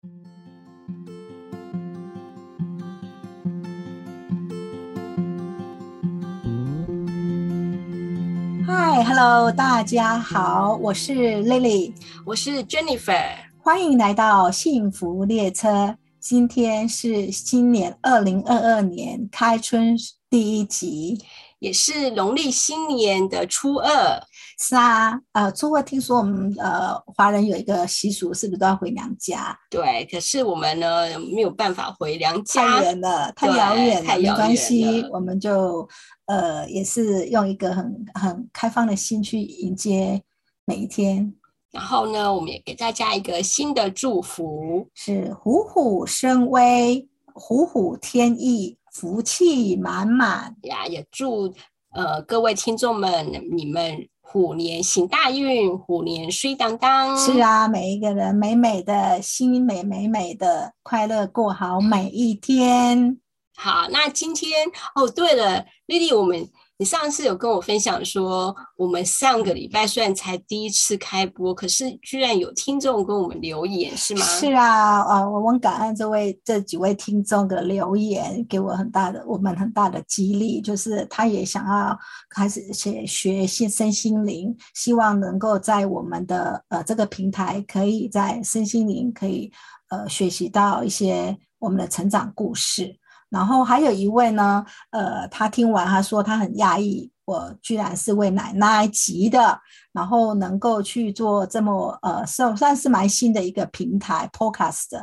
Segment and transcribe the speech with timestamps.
[0.00, 0.08] 嗨
[9.04, 11.12] ，Hello，大家好，我是
[11.44, 11.92] Lily，
[12.24, 13.22] 我是 Jennifer，
[13.62, 15.98] 欢迎来到幸福列车。
[16.18, 19.94] 今天是新年二零二二年开春
[20.30, 21.20] 第一集，
[21.58, 24.22] 也是农历新年的初二。
[24.62, 29.58] 是啊，呃，初二听说我们呃华人有一个习俗，是不是都要回娘家？
[29.70, 35.88] 对，可是我们呢没有办法回娘家，太远了，太遥远了，没关系，我们就
[36.26, 40.22] 呃也是用一个很很开放的心去迎接
[40.66, 41.34] 每一天。
[41.72, 50.86] 然后呢，我们也给大家一个新的祝福，是虎虎生威，虎虎添翼，福气满满呀！
[50.86, 51.50] 也祝
[51.94, 57.18] 呃各位听众们，你们虎年行大运，虎年睡当当。
[57.18, 63.18] 是啊，每一个人美美的心美美美的，快乐过好每一天。
[63.56, 66.48] 好，那今天哦，对了，丽丽，我们。
[66.80, 74.24] 你上次有跟我分享说，我们上个礼拜虽然才第一次开播，可是居然有听众跟我们留言，是吗？
[74.24, 81.94] 是啊，啊，我们感恩这位这几位听众的留言，给我很大的我们很大的激励，就是他也想要
[82.30, 89.52] 开始学学心身心灵，希望能够在我们的呃这个平台，可以在身心灵可以
[89.90, 92.96] 呃学习到一些我们的成长故事。
[93.30, 99.60] 然后还有一位呢，呃，他听完他说他很讶异，我居然是为奶奶急的，
[99.92, 105.00] 然后能够去做这么呃算算是蛮新的一个平台 Podcast，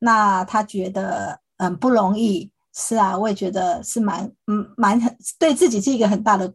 [0.00, 6.50] 那他觉得嗯不容易，是啊，我也觉得是蛮嗯蛮很对自己是一个很大的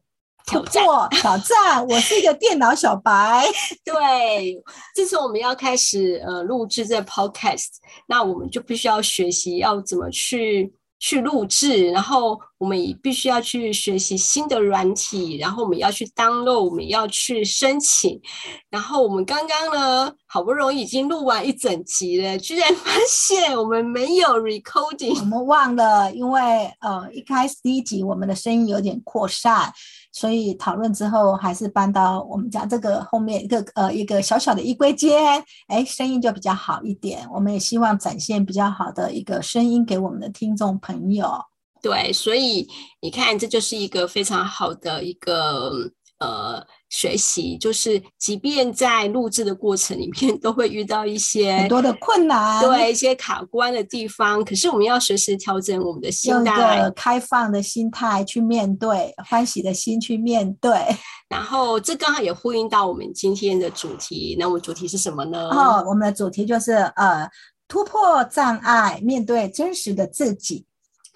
[0.47, 1.87] 挑战挑战。
[1.87, 3.45] 我是一个电脑小白，
[3.85, 4.59] 对，
[4.95, 7.67] 自从我们要开始呃录制这 Podcast，
[8.07, 10.73] 那我们就必须要学习要怎么去。
[11.01, 18.21] 去录制，然后我们也必须要去学习新的软体，然后我们要去 download，我们要去申请，
[18.69, 29.73] 然后我们刚刚呢，好不容易已经录完一整集了，居然发现我们没有 recording，我们忘了，因为呃一开始第一集我们的声音有点扩散。
[30.13, 37.25] 所以讨论之后，还是搬到我们家这个后面一个呃一个小小的衣柜间，哎，声音就比较好一点。
[37.33, 41.50] 我们也希望展现比较好的一个声音给我们的听众朋友。
[41.81, 42.67] 对，所以
[43.01, 46.65] 你看，这就是一个非常好的一个呃。
[46.93, 54.43] 学习就是，即便在录制的过程里面， 都会遇到一些很多的困难，对一些卡关的地方。
[54.43, 60.69] 可是我们要随时调整我们的心态，开放的心态去面对，欢喜的心去面对。
[61.31, 64.35] 然后这刚好也呼应到我们今天的主题。
[64.37, 65.47] 那我们主题是什么呢？
[65.47, 67.25] 哦，我们的主题就是呃，
[67.69, 70.65] 突破障碍，面对真实的自己。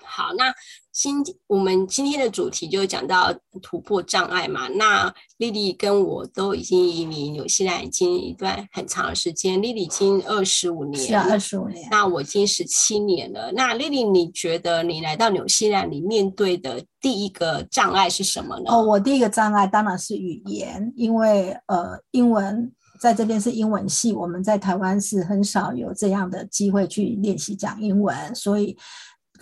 [0.06, 0.54] 好，那。
[0.98, 3.30] 今我们今天的主题就讲到
[3.62, 4.70] 突破障碍嘛。
[4.70, 11.86] 那丽丽跟我都已经移民纽西兰已经一段很长的时间，丽丽已经二十五年，是啊，二十五年。
[11.92, 13.52] 那我已经十七年了。
[13.52, 18.72] 那丽丽，你觉得你来到纽西兰，你面对的第一个障碍是什么呢？
[18.72, 28.78] 哦，我第一个障碍当然是语言，因为呃，英文在这边是英文系，我们在台湾是很少有这样的机会去练习讲英文，所以。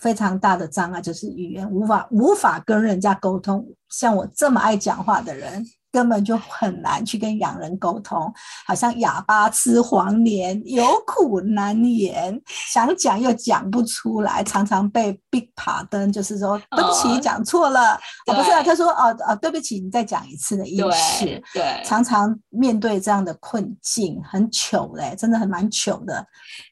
[0.04, 5.66] 非常大的障碍就是语言无法无法跟人家沟通，像我这么爱讲话的人。
[5.94, 8.20] 根本就很难去跟洋人沟通，
[8.66, 17.94] 好像哑巴吃黄连，有苦难言，想讲又讲不出来，常常被 big 爬登，就是说对不起，讲错了，
[18.26, 26.26] 哦不是啊，他说哦哦对不起，你再讲一次的意思，对，常常面对这样的困境，很糗嘞，真的很蛮糗的。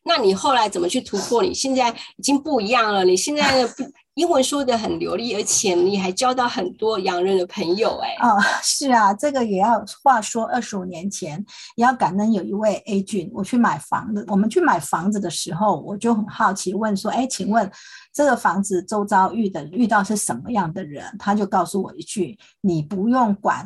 [0.04, 1.44] 那你后来怎么去突破？
[1.44, 3.70] 你现在已经不一样了，你现在的。
[4.16, 11.44] 英文说的很流利，而且你还交到很多洋人的朋友，哎，啊， 是啊，这个也要话说，二十五年前
[11.78, 17.72] 也要感恩有一位 A 君，我去买房子，我们去买房子的时候，我就很好奇问说，哎，请问
[18.14, 21.04] 这个房子周遭遇的遇到是什么样的人？
[21.18, 23.66] 他就告诉我一句，你不用管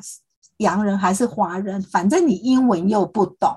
[0.57, 3.49] 洋人还是华人，反正你英文又不懂，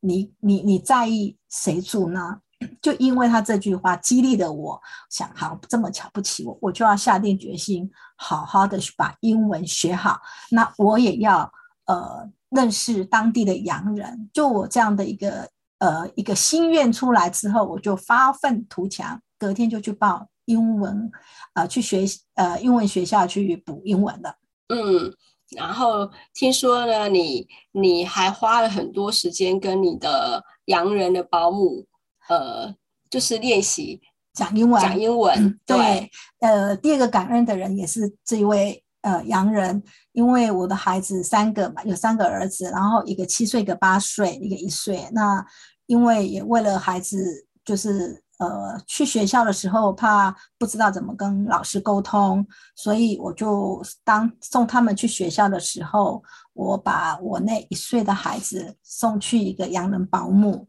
[0.00, 2.38] 你你你在意谁住呢？
[2.80, 4.80] 就因为他这句话激励了我，
[5.10, 10.20] 想好这么瞧不起我，我就要下定决心，好好的去把英文学好。
[10.50, 11.50] 那我也要
[11.86, 14.30] 呃认识当地的洋人。
[14.32, 15.48] 就我这样的一个
[15.78, 21.10] 呃一个心愿出来之后，我就发愤图强，隔天就去报英文，
[21.54, 22.04] 呃去学
[22.34, 24.36] 呃英文学校去补英文的。
[24.68, 25.14] 嗯，
[25.56, 31.86] 然后听说呢，你你还花了很多时间跟你的洋人的保姆。
[32.28, 32.74] 呃，
[33.10, 34.00] 就是练习
[34.32, 35.60] 讲英文，讲英文。
[35.66, 36.10] 对，
[36.40, 39.82] 呃，第二个感恩的人也是这一位呃洋人，
[40.12, 45.08] 因为我的孩子三个嘛，有三个儿子，然后一个七岁，一个八岁，一个一岁。
[45.12, 45.44] 那
[45.86, 56.22] 因为也为了孩子，就是呃去学校的时候怕不知道怎么跟老师沟通，所以我就当送他们去学校的时候，
[56.54, 60.68] 我把我那一岁的孩子送去一个洋人保姆。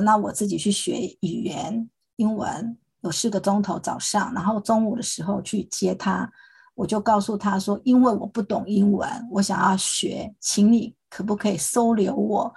[0.00, 6.30] 那我自己去学语言，英文有四个钟头早上，然后中午的时候去接他，
[6.74, 12.54] 我就告诉他说，因为我不懂英文，我想要学，请你可不可以收留我？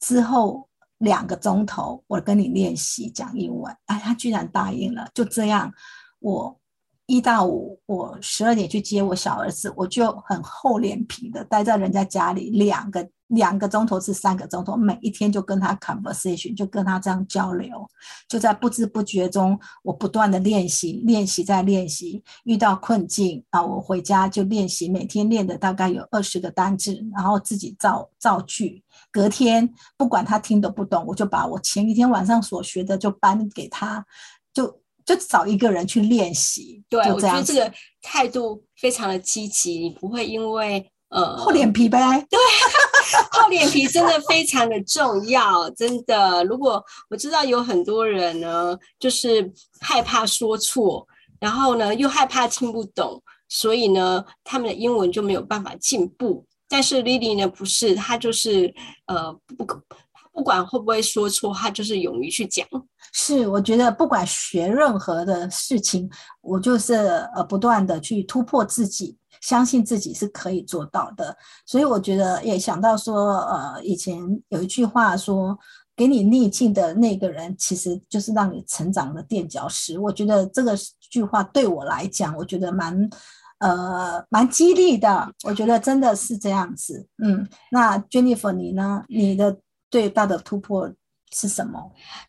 [0.00, 0.68] 之后
[0.98, 3.74] 两个钟头，我跟你练习讲英文。
[3.86, 5.08] 哎，他居然答应了。
[5.14, 5.72] 就这样，
[6.20, 6.60] 我
[7.06, 13.08] 一到五，我十二点去接我小儿子，我就很厚脸皮的待在人家家里两个。
[13.28, 17.88] 两个钟头至三个钟头，每一天就跟他 conversation，就跟他这样交流，
[18.28, 22.22] 就在不知不觉中，我不断的练习，练习再练习。
[22.44, 28.84] 遇到困境啊，我回家就练习，每天练的大概有二十个单字，然后自己造造句。
[29.10, 34.04] 隔天不管他听懂不懂，我就把我前一天晚上所学的就搬给他，
[34.52, 36.82] 就就找一个人去练习。
[36.88, 37.72] 对，我觉得这个
[38.02, 40.90] 态度非常的积极，你不会因为。
[41.10, 41.98] 呃，厚脸皮呗。
[42.28, 42.36] 对，
[43.30, 46.42] 厚脸皮真的非常的重要，真的。
[46.44, 49.48] 如果我知道有很多人呢，就是
[49.80, 51.06] 害怕说错，
[51.38, 56.44] 然后呢又害怕听不懂，所以呢他们的英文就没有办法进步。
[56.68, 58.74] 但是 Lily 呢不是，她就是
[59.06, 59.64] 呃不
[60.34, 62.66] 不管会不会说错，他就是勇于去讲。
[63.12, 66.10] 是，我觉得不管学任何的事情，
[66.42, 66.94] 我就是
[67.34, 69.16] 呃不断的去突破自己。
[69.40, 71.36] 相信自己是可以做到的，
[71.66, 75.58] 所以我觉得也想到说，呃，以前有一句话说，
[75.94, 79.98] 给你逆境的那个人，其实就是让你成长的垫脚石。
[79.98, 80.74] 我觉得这个
[81.10, 83.10] 句话对我来讲，我觉得蛮，
[83.58, 85.30] 呃，蛮激励的。
[85.42, 87.06] 我觉得真的是这样子。
[87.22, 89.04] 嗯，那 Jennifer 你呢？
[89.10, 89.58] 你的
[89.94, 90.92] 最大的突破
[91.32, 91.78] 是什么？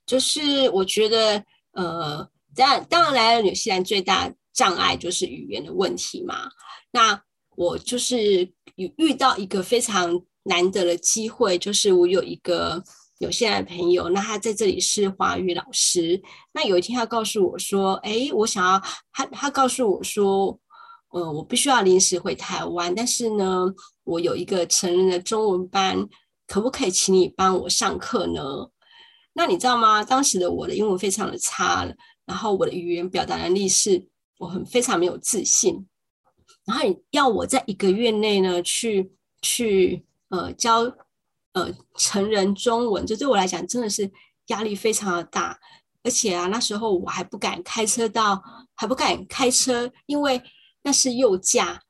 [0.06, 6.48] 就是我觉得，呃，当，当然来了纽西兰最大障碍就是语言的问题嘛。
[6.92, 7.20] 那
[7.56, 8.44] 我就是
[8.76, 12.84] 遇遇到一个非常难得的机会，就是我有一个
[13.18, 16.22] 有些的朋友，那他在这里是华语老师。
[16.54, 18.80] 那有一天他告诉我说：“哎，我想要
[19.12, 20.56] 他，他告诉我说，
[21.10, 23.66] 呃，我必须要临时回台湾，但是呢，
[24.04, 26.08] 我有一个成人的中文班，
[26.48, 28.42] 可不可以请你帮我上课呢？”
[29.34, 30.04] 那你知道吗？
[30.04, 31.86] 当时的我的英文非常的差，
[32.26, 34.08] 然后我的语言表达能力是
[34.38, 35.86] 我很非常没有自信。
[36.66, 39.12] 然后你要我在一个月内呢，去
[39.42, 40.82] 去呃教
[41.52, 44.10] 呃成人中文，这对我来讲真的是
[44.48, 45.60] 压力非常的大。
[46.02, 48.42] 而且啊，那时候我还不敢开车到，
[48.74, 50.42] 还不敢开车，因为
[50.84, 51.82] 那是右驾。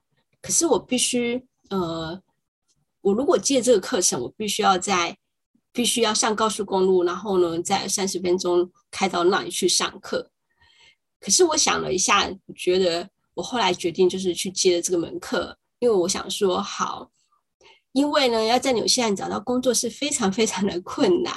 [0.42, 2.22] 可是我必须呃，
[3.06, 5.16] 我如果借这个课程，我必须要在
[5.72, 10.32] 必须要上高速公路，然后呢，在三十分钟开到那里去上课。
[11.20, 13.10] 可是我想了一下，觉得。
[13.36, 17.12] 我后来决定就是去接了这个门课，因为我想说好，
[17.92, 21.34] 因为呢要在纽西兰找到工作是非常非常的困难，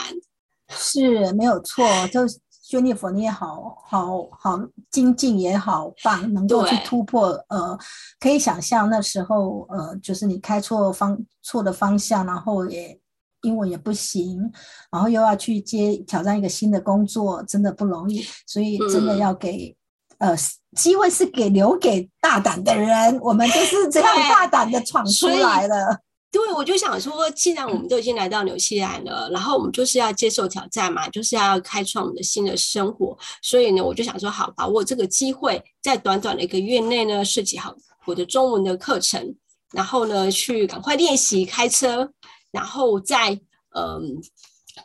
[0.69, 1.85] 是没有错。
[2.13, 2.21] 就
[2.69, 4.61] 轩尼佛你也好好好
[4.91, 7.29] 精进也好棒，能够去突破。
[7.49, 7.79] 呃，
[8.21, 13.01] 可以想象那时候呃，就是你开错方错的方向，然后也
[13.41, 14.53] 英文也不行，
[14.93, 18.23] 然后又要去接挑战一个新的工作，真的不容易。
[18.47, 19.75] 所以真的要给。
[20.19, 20.37] 呃，
[20.77, 26.01] 机会是给留给大胆的人，我们就是这样大胆的闯出来了。
[26.31, 33.17] 对，我就想说，既然我们都已经来到纽西兰了，然后我们就是要接受挑战嘛，就是要开创我们的新的生活。
[33.41, 39.35] 所以呢，我就想说，好，把握这个机会，在短短的一个月内呢，设计好我的中文的课程，
[39.73, 42.13] 然后呢，去赶快练习开车，
[42.51, 43.41] 然后在
[43.75, 44.21] 嗯，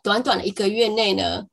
[0.02, 1.44] 短短的一个月内呢，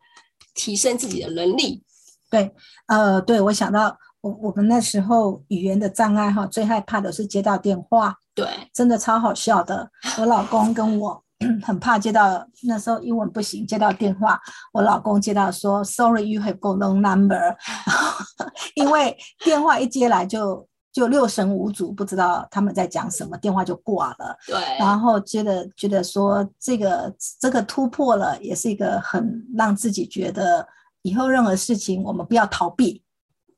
[0.55, 1.83] 提升自己的能力。
[2.31, 2.53] 对，
[2.87, 9.91] 呃，对，我想到我我们那时候语言的障碍哈，最害怕的是接到电话，对，真的超好笑的。
[10.19, 11.23] 我老公跟我
[11.65, 14.39] 很怕接到那时候英文不行，接到电话，
[14.73, 17.57] 我老公接到说，Sorry，you have got no number，
[18.77, 24.37] 因为电话一接来就就六神无主，不知道他们在讲什么，电话就挂了。
[24.47, 30.67] 对，然后觉得觉得说这个这个突破了，也是一个很让自己觉得。
[31.03, 33.03] 以后任何事情，我们不要逃避，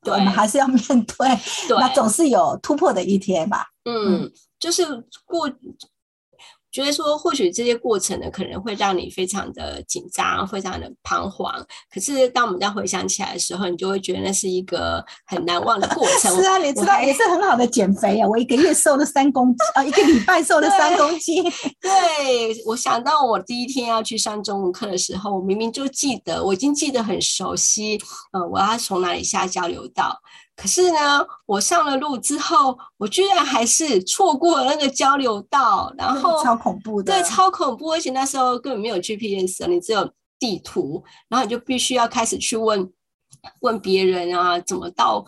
[0.05, 1.27] 我们还是要面对。
[1.79, 3.67] 那总是有突破的一天吧。
[3.85, 4.85] 嗯，就是
[5.25, 5.49] 过，
[6.73, 11.53] 觉得说，或许这些过程呢，可能会让你非常的紧张，非常的彷徨。
[11.93, 16.35] 可是当我们再回想起来的时候，你就会觉得那是一个很难忘的过程。
[16.35, 18.27] 是啊，你知道也是很好的减肥啊！
[18.27, 21.43] 我一个月瘦了三公斤，啊，一个礼拜瘦了三公斤。
[21.79, 21.91] 对，
[22.65, 28.01] 我想到我第一天要去上中文课的时候，我明明就记得，我已经记得很熟悉。
[28.31, 30.19] 嗯，我要从哪里下交流道？
[30.55, 42.91] 可是呢，我上了路之后，我居然还是错过了那个交流道，然后超恐怖的，对，超恐怖，而且那时候根本没有 GPS，你只有地图，然后你就必须要开始去问
[43.61, 45.25] 问别人啊，怎么到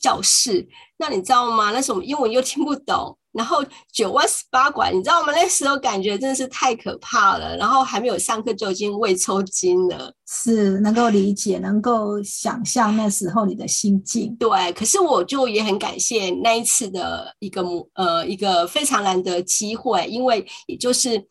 [0.00, 0.66] 教室？
[0.96, 1.70] 那你知道吗？
[1.72, 3.18] 那时候英文又听不懂。
[3.32, 5.34] 然后九万十八拐，你知道我们？
[5.34, 7.56] 那时候感觉真的是太可怕了。
[7.56, 14.36] 然后还没有上课就已经胃抽筋了，是能够理解，能够想象那时候你的心境。
[14.36, 17.62] 对，可是我就也很感谢那一次的一个
[17.94, 21.26] 呃一个非常难得机会，因为也就是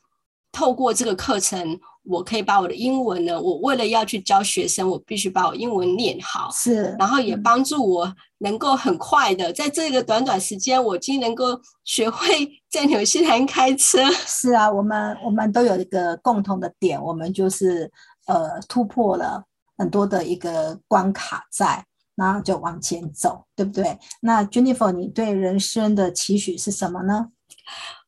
[0.51, 1.79] 透过这个课程。
[2.03, 12.27] 我可以把我的英文呢，我为了要去教学生，我必须把我英文练好，是，然后也帮助我能够很快的在这个短短时间，我竟能够学会
[12.71, 14.09] 在纽西兰开车。
[14.11, 17.91] 是啊，我们我们都有一个共同的点，我们就是
[18.25, 19.43] 呃突破了
[19.77, 23.95] 很多的一个关卡在，然后就往前走，对不对？
[24.21, 27.27] 那 Jennifer，你对人生的期许是什么呢？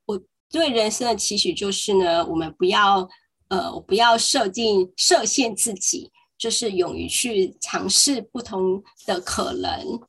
[0.07, 0.19] 我
[0.49, 3.07] 对人生的期许就是呢，我们不要。
[3.49, 9.99] 呃，我不要设定设限自己，就是勇于去尝试不同的可能。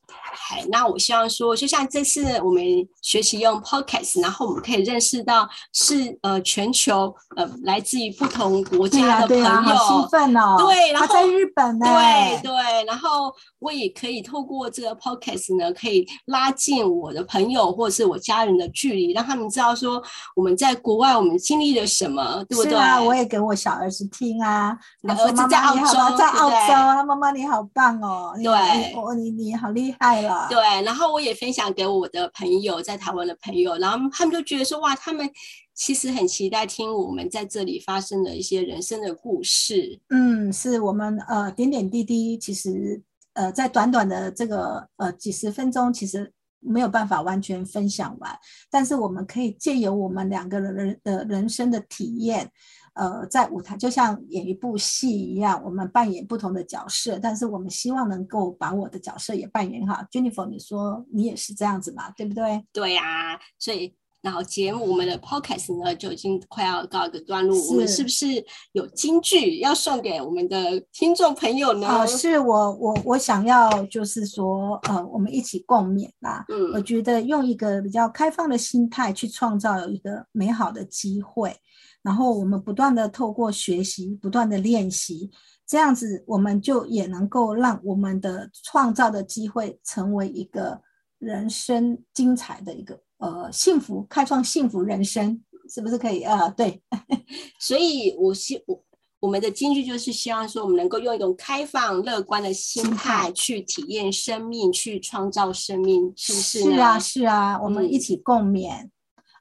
[0.50, 2.62] 哎，那我希望说，就像这次我们
[3.00, 10.56] 学习用 Podcast，然后我们可以认识到是呃全球呃来自于不同国家的朋友，好兴奋哦！
[10.58, 20.02] 对，然后在日本呢，对对，然后我也可以透过这个 Podcast 呢，可以拉近我的朋友或者是我家人的距离，让他们知道说
[20.36, 22.74] 我们在国外我们经历了什么，对不对？
[22.74, 24.76] 啊，我也给我小儿子听啊，
[25.08, 30.46] 儿子在澳洲，在澳洲，他妈妈你好棒哦，对，我你你好厉害了。
[30.48, 35.28] 对，然后我也分享给我的朋友，在台湾的朋友，然后他们就觉得说，哇，他们
[35.74, 40.00] 其实很期待听我们在这里发生的一些人生的故事。
[40.10, 43.02] 嗯，是我们呃点点滴滴，其实
[43.34, 48.38] 呃在短短的这个呃几十分钟，其实没有办法完全分享完，
[48.70, 52.50] 但是我们可以借由我们两个人的人生的体验。
[52.94, 60.02] 呃，在舞台就像演一部戏一样，我们扮演不同的角色，但是我们希望能够把我的角色也扮演好。
[60.10, 62.10] Jennifer，你说你也是这样子嘛？
[62.12, 62.64] 对不对？
[62.72, 68.26] 对呀，所以然后节目我们的 Podcast 呢就已经快要告一个段落，我们是不是
[68.72, 71.86] 有金句要送给我们的听众朋友呢？
[71.86, 76.42] 啊，是我我我想要就是说，呃，我们一起共勉啦。
[76.48, 81.54] 嗯，我觉得用一个比较开放的心态去创造一个美好的机会。
[82.02, 85.30] 然后我们不断的透过学习，不断的练习，
[85.66, 90.80] 这样子我们就也能够让我们的创造的机会成为一个
[91.18, 96.48] 人生精彩的一个呃幸福，开创幸福人生，是不是可以啊？
[96.50, 96.82] 对，
[97.58, 98.82] 所以我希我
[99.20, 106.62] 我们的京剧就是希望说，我们能够用一种开放乐观的心态去体验生命，去创造生命，是不是？
[106.62, 108.88] 是啊，是啊，我们一起共勉。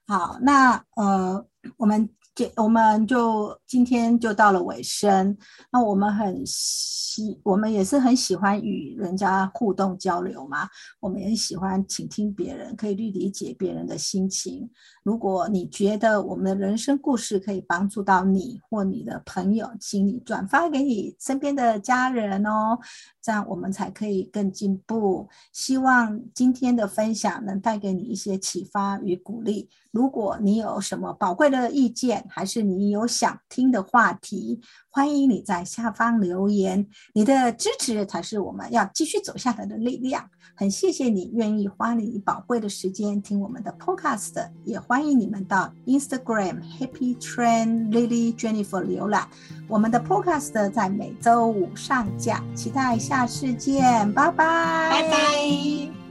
[0.07, 1.45] 好，那呃，
[1.77, 2.09] 我们。
[2.35, 5.37] 这我们就今天就到了尾声，
[5.71, 10.67] 那我们很喜，我们也是很喜欢与人家互动交流嘛，
[10.99, 14.67] 我们也喜欢倾听别人，可以去理解别人的心情。
[15.03, 22.79] 如果你觉得我们的人生故事可以帮助到你或你的朋友，请你转发给你身边的家人哦，
[23.22, 25.27] 这样我们才可以更进步。
[25.51, 29.69] 希望今天的分享能带给你一些启发与鼓励。
[29.91, 36.88] 如果你有什么宝贵的意见，还是你有想听的话题，欢迎你在下方留言。
[37.13, 40.29] 你的支持才是我们要继续走下来的力量。
[40.55, 49.27] 很谢谢你愿意花你宝贵的时间听我们的 Podcast，也欢欢迎你们到 Instagram Happy Train Lily Jennifer 浏览
[49.67, 52.43] 我们的 Podcast，在每周五上架。
[52.53, 56.02] 期待下次见，拜拜，拜拜。